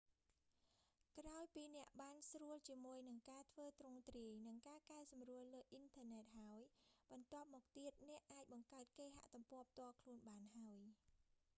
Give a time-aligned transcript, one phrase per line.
[1.17, 6.59] ក្រោយពីអ្នកបានស្រួលជាមួយនឹងការធ្វើទ្រង់ទ្រាយ និងការកែសម្រួលលើអ៊ីនធឺណិតហើយ
[7.11, 10.81] បន្ទាប់មកទៀត អ្នកអាចបង្កើតគេហទំព័រផ្ទាល់ខ្លួនបានហើយ